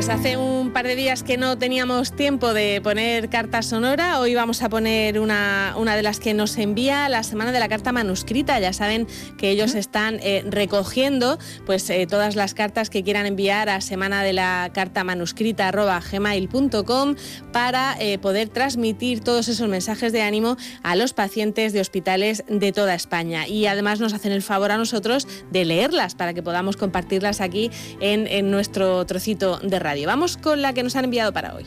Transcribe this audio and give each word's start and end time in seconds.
Pues 0.00 0.08
hace 0.08 0.34
un 0.38 0.59
par 0.72 0.86
de 0.86 0.94
días 0.94 1.22
que 1.22 1.36
no 1.36 1.58
teníamos 1.58 2.14
tiempo 2.14 2.54
de 2.54 2.80
poner 2.80 3.28
carta 3.28 3.62
sonora. 3.62 4.20
Hoy 4.20 4.34
vamos 4.34 4.62
a 4.62 4.68
poner 4.68 5.18
una, 5.18 5.74
una 5.76 5.96
de 5.96 6.02
las 6.02 6.20
que 6.20 6.34
nos 6.34 6.56
envía 6.58 7.08
la 7.08 7.22
semana 7.22 7.50
de 7.50 7.58
la 7.58 7.68
carta 7.68 7.92
manuscrita. 7.92 8.60
Ya 8.60 8.72
saben 8.72 9.08
que 9.38 9.50
ellos 9.50 9.74
están 9.74 10.20
eh, 10.22 10.44
recogiendo 10.46 11.38
pues 11.66 11.88
eh, 11.90 12.06
todas 12.06 12.36
las 12.36 12.54
cartas 12.54 12.90
que 12.90 13.02
quieran 13.02 13.26
enviar 13.26 13.68
a 13.68 13.80
semana 13.80 14.22
de 14.22 14.32
la 14.32 14.70
carta 14.72 15.02
manuscrita 15.02 15.70
gmail.com 15.72 17.16
para 17.52 17.96
eh, 17.98 18.18
poder 18.18 18.48
transmitir 18.48 19.20
todos 19.20 19.48
esos 19.48 19.68
mensajes 19.68 20.12
de 20.12 20.22
ánimo 20.22 20.56
a 20.82 20.94
los 20.94 21.14
pacientes 21.14 21.72
de 21.72 21.80
hospitales 21.80 22.44
de 22.48 22.72
toda 22.72 22.94
España. 22.94 23.48
Y 23.48 23.66
además 23.66 23.98
nos 23.98 24.12
hacen 24.12 24.32
el 24.32 24.42
favor 24.42 24.70
a 24.70 24.78
nosotros 24.78 25.26
de 25.50 25.64
leerlas 25.64 26.14
para 26.14 26.34
que 26.34 26.42
podamos 26.42 26.76
compartirlas 26.76 27.40
aquí 27.40 27.70
en, 28.00 28.26
en 28.26 28.50
nuestro 28.50 29.04
trocito 29.06 29.58
de 29.58 29.78
radio. 29.78 30.06
Vamos 30.06 30.36
con 30.36 30.59
la 30.62 30.72
que 30.72 30.82
nos 30.82 30.96
han 30.96 31.04
enviado 31.04 31.32
para 31.32 31.54
hoy. 31.54 31.64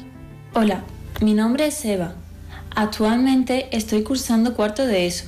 Hola, 0.54 0.84
mi 1.22 1.34
nombre 1.34 1.68
es 1.68 1.84
Eva. 1.86 2.14
Actualmente 2.76 3.76
estoy 3.76 4.04
cursando 4.04 4.56
cuarto 4.56 4.86
de 4.86 5.06
ESO. 5.08 5.26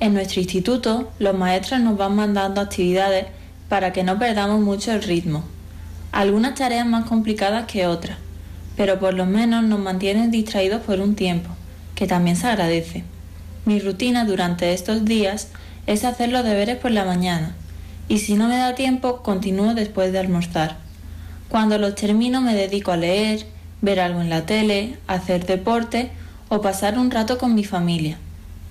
En 0.00 0.12
nuestro 0.14 0.40
instituto, 0.40 1.12
los 1.18 1.36
maestros 1.36 1.80
nos 1.80 1.96
van 1.96 2.16
mandando 2.16 2.60
actividades 2.60 3.26
para 3.68 3.92
que 3.92 4.02
no 4.02 4.18
perdamos 4.18 4.60
mucho 4.60 4.92
el 4.92 5.02
ritmo. 5.02 5.44
Algunas 6.12 6.54
tareas 6.54 6.86
más 6.86 7.06
complicadas 7.06 7.66
que 7.66 7.86
otras, 7.86 8.18
pero 8.76 8.98
por 8.98 9.14
lo 9.14 9.26
menos 9.26 9.64
nos 9.64 9.78
mantienen 9.78 10.30
distraídos 10.30 10.82
por 10.82 11.00
un 11.00 11.14
tiempo, 11.14 11.50
que 11.94 12.06
también 12.06 12.36
se 12.36 12.48
agradece. 12.48 13.04
Mi 13.64 13.80
rutina 13.80 14.24
durante 14.24 14.72
estos 14.72 15.04
días 15.04 15.48
es 15.86 16.04
hacer 16.04 16.30
los 16.30 16.44
deberes 16.44 16.76
por 16.76 16.90
la 16.90 17.04
mañana, 17.04 17.54
y 18.08 18.18
si 18.18 18.34
no 18.34 18.48
me 18.48 18.58
da 18.58 18.74
tiempo, 18.74 19.22
continúo 19.22 19.74
después 19.74 20.12
de 20.12 20.18
almorzar. 20.18 20.83
Cuando 21.48 21.78
los 21.78 21.94
termino 21.94 22.40
me 22.40 22.54
dedico 22.54 22.90
a 22.90 22.96
leer, 22.96 23.46
ver 23.80 24.00
algo 24.00 24.20
en 24.20 24.30
la 24.30 24.46
tele, 24.46 24.96
hacer 25.06 25.46
deporte 25.46 26.10
o 26.48 26.60
pasar 26.60 26.98
un 26.98 27.10
rato 27.10 27.38
con 27.38 27.54
mi 27.54 27.64
familia. 27.64 28.18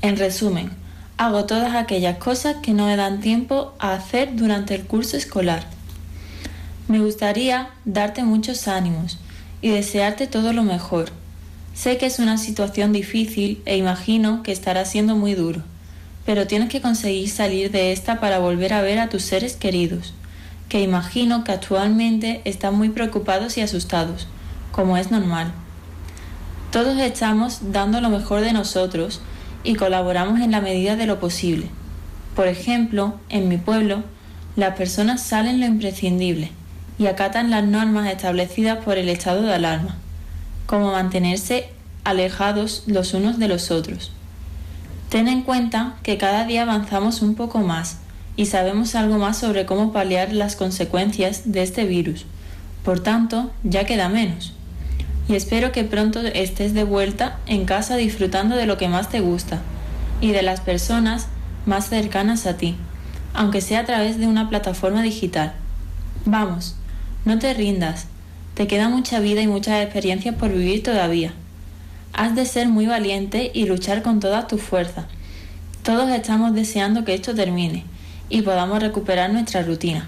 En 0.02 0.18
resumen, 0.18 0.72
hago 1.18 1.46
todas 1.46 1.76
aquellas 1.76 2.18
cosas 2.18 2.58
que 2.62 2.74
no 2.74 2.88
me 2.88 2.96
dan 2.96 3.22
tiempo 3.22 3.74
a 3.80 3.94
hacer 3.94 4.36
durante 4.36 4.76
el 4.76 4.84
curso 4.84 5.16
escolar. 5.16 5.66
Me 6.88 7.00
gustaría 7.00 7.70
darte 7.86 8.24
muchos 8.24 8.68
ánimos 8.68 9.20
y 9.62 9.70
desearte 9.70 10.28
todo 10.28 10.52
lo 10.52 10.64
mejor. 10.64 11.12
Sé 11.74 11.98
que 11.98 12.08
es 12.08 12.20
una 12.20 12.38
situación 12.38 12.92
difícil 12.92 13.62
e 13.66 13.78
imagino 13.78 14.44
que 14.44 14.52
estará 14.52 14.84
siendo 14.84 15.16
muy 15.16 15.36
duro, 15.36 15.62
pero 16.26 16.48
tienes 16.48 16.70
que 16.70 16.82
conseguir 16.82 17.30
salir 17.30 17.72
de 17.72 17.94
esta 17.94 18.20
para 18.20 18.40
volver 18.40 18.74
a 18.74 18.82
ver 18.82 19.00
a 19.00 19.10
tus 19.10 19.24
seres 19.24 19.56
queridos 19.56 20.14
que 20.74 20.82
imagino 20.82 21.44
que 21.44 21.52
actualmente 21.52 22.42
están 22.46 22.76
muy 22.76 22.90
preocupados 22.90 23.60
y 23.60 23.62
asustados, 23.62 24.26
como 24.72 24.98
es 24.98 25.12
normal. 25.12 25.54
Todos 26.72 26.98
estamos 26.98 27.72
dando 27.72 28.02
lo 28.02 28.10
mejor 28.10 28.42
de 28.42 28.54
nosotros 28.54 29.22
y 29.64 29.76
colaboramos 29.76 30.40
en 30.40 30.50
la 30.50 30.62
medida 30.62 30.96
de 30.96 31.06
lo 31.06 31.20
posible. 31.20 31.70
Por 32.36 32.48
ejemplo, 32.48 33.20
en 33.30 33.50
mi 33.50 33.58
pueblo, 33.58 34.02
las 34.56 34.76
personas 34.76 35.22
salen 35.22 35.60
lo 35.60 35.68
imprescindible 35.68 36.50
y 36.98 37.06
acatan 37.06 37.52
las 37.52 37.64
normas 37.64 38.12
establecidas 38.12 38.84
por 38.84 38.98
el 38.98 39.10
estado 39.10 39.44
de 39.44 39.54
alarma, 39.54 39.98
como 40.66 40.92
mantenerse 40.92 41.70
alejados 42.04 42.82
los 42.88 43.14
unos 43.14 43.38
de 43.38 43.48
los 43.48 43.70
otros. 43.70 44.12
Ten 45.10 45.28
en 45.28 45.44
cuenta 45.44 45.98
que 46.02 46.18
cada 46.18 46.46
día 46.46 46.64
avanzamos 46.64 47.22
un 47.22 47.36
poco 47.36 47.60
más 47.60 48.00
y 48.36 48.48
sabemos 48.48 48.96
algo 48.96 49.18
más 49.18 49.38
sobre 49.38 49.66
cómo 49.66 49.94
paliar 49.94 50.34
las 50.34 50.56
consecuencias 50.56 51.52
de 51.52 51.62
este 51.62 51.86
virus. 51.86 52.26
Por 52.84 53.00
tanto, 53.00 53.52
ya 53.64 53.86
queda 53.86 54.10
menos. 54.10 54.54
Y 55.28 55.36
espero 55.36 55.72
que 55.72 55.84
pronto 55.84 56.20
estés 56.22 56.74
de 56.74 56.84
vuelta 56.84 57.38
en 57.46 57.66
casa 57.66 57.96
disfrutando 57.96 58.56
de 58.56 58.66
lo 58.66 58.78
que 58.78 58.90
más 58.90 59.10
te 59.10 59.22
gusta 59.22 59.62
y 60.20 60.32
de 60.32 60.42
las 60.42 60.62
personas 60.62 61.28
más 61.66 61.88
cercanas 61.88 62.46
a 62.46 62.58
ti, 62.58 62.76
aunque 63.34 63.62
sea 63.62 63.82
a 63.82 63.86
través 63.86 64.18
de 64.18 64.28
una 64.28 64.50
plataforma 64.50 65.02
digital. 65.02 65.54
Vamos, 66.26 66.76
no 67.24 67.40
te 67.40 67.54
rindas, 67.54 68.08
te 68.54 68.68
queda 68.68 68.90
mucha 68.90 69.20
vida 69.20 69.42
y 69.42 69.48
muchas 69.48 69.82
experiencias 69.82 70.36
por 70.36 70.52
vivir 70.52 70.84
todavía. 70.84 71.34
Has 72.12 72.36
de 72.36 72.46
ser 72.46 72.68
muy 72.68 72.86
valiente 72.86 73.52
y 73.54 73.66
luchar 73.66 74.04
con 74.04 74.20
toda 74.20 74.48
tu 74.48 74.58
fuerza. 74.58 75.08
Todos 75.84 76.10
estamos 76.10 76.54
deseando 76.54 77.06
que 77.06 77.14
esto 77.14 77.34
termine 77.34 77.86
y 78.34 78.42
podamos 78.42 78.82
recuperar 78.82 79.32
nuestra 79.32 79.62
rutina. 79.62 80.08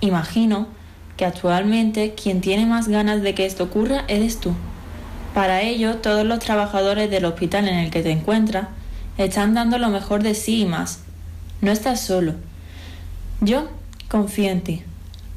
Imagino 0.00 0.68
que 1.18 1.26
actualmente 1.26 2.14
quien 2.14 2.40
tiene 2.40 2.64
más 2.64 2.88
ganas 2.88 3.20
de 3.20 3.34
que 3.34 3.44
esto 3.44 3.64
ocurra 3.64 4.06
eres 4.08 4.40
tú. 4.40 4.54
Para 5.34 5.60
ello, 5.60 5.96
todos 5.96 6.24
los 6.24 6.38
trabajadores 6.38 7.10
del 7.10 7.26
hospital 7.26 7.68
en 7.68 7.74
el 7.74 7.90
que 7.90 8.02
te 8.02 8.10
encuentras 8.10 8.68
están 9.18 9.52
dando 9.52 9.76
lo 9.76 9.90
mejor 9.90 10.22
de 10.22 10.34
sí 10.34 10.62
y 10.62 10.64
más. 10.64 11.00
No 11.60 11.70
estás 11.70 12.00
solo. 12.00 12.36
Yo 13.42 13.68
confío 14.08 14.48
en 14.48 14.62
ti. 14.62 14.82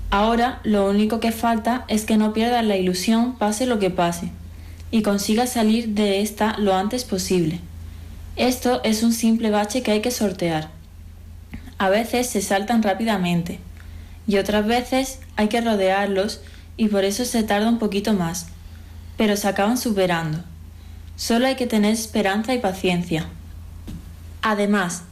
Ahora 0.09 0.61
lo 0.63 0.89
único 0.89 1.19
que 1.19 1.33
falta 1.33 1.83
es 1.89 2.05
que 2.05 2.15
no 2.15 2.31
pierdas 2.31 2.63
la 2.63 2.77
ilusión 2.77 3.35
pase 3.35 3.65
lo 3.65 3.77
que 3.77 3.89
pase 3.89 4.31
y 4.89 5.01
consigas 5.01 5.51
salir 5.51 5.89
de 5.89 6.21
esta 6.21 6.57
lo 6.59 6.75
antes 6.75 7.03
posible. 7.03 7.59
Esto 8.37 8.79
es 8.85 9.03
un 9.03 9.11
simple 9.11 9.49
bache 9.49 9.83
que 9.83 9.91
hay 9.91 10.01
que 10.01 10.11
sortear. 10.11 10.69
A 11.81 11.89
veces 11.89 12.29
se 12.29 12.43
saltan 12.43 12.83
rápidamente 12.83 13.59
y 14.27 14.37
otras 14.37 14.67
veces 14.67 15.17
hay 15.35 15.47
que 15.47 15.61
rodearlos 15.61 16.39
y 16.77 16.89
por 16.89 17.03
eso 17.03 17.25
se 17.25 17.41
tarda 17.41 17.69
un 17.69 17.79
poquito 17.79 18.13
más, 18.13 18.49
pero 19.17 19.35
se 19.35 19.47
acaban 19.47 19.79
superando. 19.79 20.43
Solo 21.15 21.47
hay 21.47 21.55
que 21.55 21.65
tener 21.65 21.91
esperanza 21.91 22.53
y 22.53 22.59
paciencia. 22.59 23.25
Además, 24.43 25.05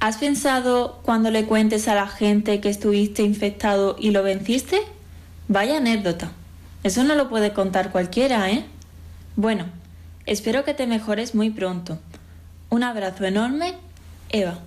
¿has 0.00 0.16
pensado 0.16 0.98
cuando 1.04 1.30
le 1.30 1.44
cuentes 1.44 1.86
a 1.86 1.94
la 1.94 2.08
gente 2.08 2.60
que 2.60 2.68
estuviste 2.68 3.22
infectado 3.22 3.94
y 3.96 4.10
lo 4.10 4.24
venciste? 4.24 4.80
Vaya 5.46 5.76
anécdota. 5.76 6.32
Eso 6.82 7.04
no 7.04 7.14
lo 7.14 7.28
puede 7.28 7.52
contar 7.52 7.92
cualquiera, 7.92 8.50
¿eh? 8.50 8.64
Bueno, 9.36 9.66
espero 10.26 10.64
que 10.64 10.74
te 10.74 10.88
mejores 10.88 11.36
muy 11.36 11.50
pronto. 11.50 12.00
Un 12.70 12.82
abrazo 12.82 13.24
enorme, 13.24 13.76
Eva. 14.30 14.58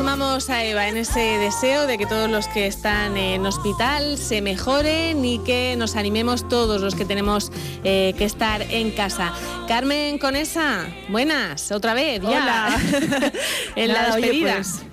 Sumamos 0.00 0.48
a 0.48 0.64
Eva 0.64 0.88
en 0.88 0.96
ese 0.96 1.20
deseo 1.20 1.86
de 1.86 1.98
que 1.98 2.06
todos 2.06 2.30
los 2.30 2.48
que 2.48 2.66
están 2.66 3.18
en 3.18 3.44
hospital 3.44 4.16
se 4.16 4.40
mejoren 4.40 5.22
y 5.26 5.40
que 5.40 5.74
nos 5.76 5.94
animemos 5.94 6.48
todos 6.48 6.80
los 6.80 6.94
que 6.94 7.04
tenemos 7.04 7.52
eh, 7.84 8.14
que 8.16 8.24
estar 8.24 8.62
en 8.62 8.92
casa. 8.92 9.30
Carmen 9.68 10.16
Conesa, 10.16 10.86
buenas, 11.10 11.70
otra 11.70 11.92
vez, 11.92 12.22
ya. 12.22 12.80
en 13.76 13.88
la 13.88 14.16
despedida. 14.16 14.54
Pues, 14.54 14.89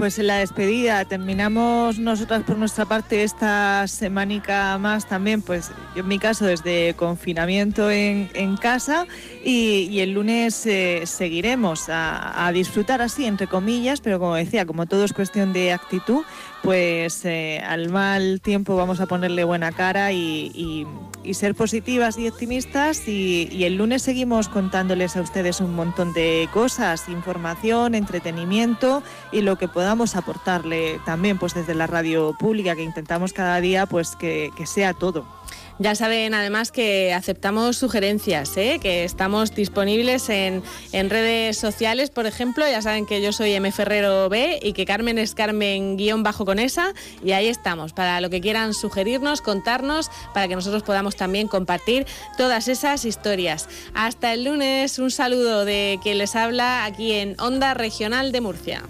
pues 0.00 0.18
en 0.18 0.28
la 0.28 0.38
despedida. 0.38 1.04
Terminamos 1.04 1.98
nosotras 1.98 2.42
por 2.44 2.56
nuestra 2.56 2.86
parte 2.86 3.22
esta 3.22 3.86
semanica 3.86 4.78
más 4.78 5.06
también, 5.06 5.42
pues 5.42 5.70
yo 5.94 6.00
en 6.00 6.08
mi 6.08 6.18
caso 6.18 6.46
desde 6.46 6.94
confinamiento 6.94 7.90
en, 7.90 8.56
casa. 8.56 9.06
Y, 9.44 10.00
el 10.00 10.12
lunes 10.12 10.64
eh, 10.64 11.02
seguiremos 11.04 11.90
a, 11.90 12.50
disfrutar 12.54 13.02
así, 13.02 13.26
entre 13.26 13.46
comillas, 13.46 14.00
pero 14.00 14.18
como 14.18 14.36
decía, 14.36 14.64
como 14.64 14.86
todo 14.86 15.04
es 15.04 15.12
cuestión 15.12 15.52
de 15.52 15.74
actitud, 15.74 16.24
pues 16.62 17.26
eh, 17.26 17.62
al 17.62 17.90
mal 17.90 18.40
tiempo 18.40 18.76
vamos 18.76 19.00
a 19.00 19.06
ponerle 19.06 19.44
buena 19.44 19.70
cara 19.70 20.12
y, 20.12 20.86
ser 21.34 21.54
positivas 21.54 22.18
y 22.18 22.28
optimistas 22.28 23.06
y, 23.08 23.64
el 23.64 23.76
lunes 23.76 24.02
seguimos 24.02 24.48
contándoles 24.48 25.16
a 25.16 25.20
ustedes 25.20 25.60
un 25.60 25.74
montón 25.74 26.12
de 26.12 26.48
cosas, 26.52 27.08
información, 27.08 27.94
entretenimiento 27.94 29.02
y 29.32 29.42
lo 29.42 29.56
que 29.56 29.68
podamos 29.68 30.16
aportarle 30.16 31.00
también 31.04 31.38
pues 31.38 31.54
desde 31.54 31.74
la 31.74 31.86
radio 31.86 32.34
pública 32.38 32.74
que 32.74 32.82
intentamos 32.82 33.32
cada 33.32 33.60
día 33.60 33.86
pues 33.86 34.16
que 34.16 34.50
sea 34.64 34.94
todo. 34.94 35.39
Ya 35.80 35.94
saben 35.94 36.34
además 36.34 36.72
que 36.72 37.14
aceptamos 37.14 37.78
sugerencias, 37.78 38.54
¿eh? 38.58 38.78
que 38.82 39.02
estamos 39.02 39.54
disponibles 39.54 40.28
en, 40.28 40.62
redes 40.92 41.56
sociales, 41.56 42.10
por 42.10 42.26
ejemplo, 42.26 42.68
ya 42.68 42.82
saben 42.82 43.06
que 43.06 43.22
yo 43.22 43.32
soy 43.32 43.54
M 43.54 43.72
Ferrero 43.72 44.28
B 44.28 44.60
y 44.62 44.74
que 44.74 44.84
Carmen 44.84 45.16
es 45.16 45.34
Carmen 45.34 45.96
guion 45.96 46.22
bajo 46.22 46.44
con 46.44 46.58
esa 46.58 46.92
y 47.24 47.32
ahí 47.32 47.48
estamos 47.48 47.94
para 47.94 48.20
lo 48.20 48.28
que 48.28 48.42
quieran 48.42 48.74
sugerirnos, 48.74 49.40
contarnos, 49.40 50.10
para 50.34 50.48
que 50.48 50.54
nosotros 50.54 50.82
podamos 50.82 51.16
también 51.16 51.48
compartir 51.48 52.06
todas 52.36 52.68
esas 52.68 53.06
historias. 53.06 53.66
Hasta 53.94 54.34
el 54.34 54.44
lunes, 54.44 54.98
un 54.98 55.10
saludo 55.10 55.64
de 55.64 55.98
quien 56.02 56.18
les 56.18 56.36
habla 56.36 56.84
aquí 56.84 57.12
en 57.12 57.40
Onda 57.40 57.72
Regional 57.72 58.32
de 58.32 58.42
Murcia. 58.42 58.82